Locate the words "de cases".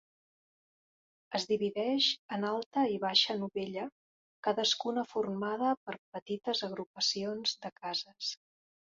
7.67-8.31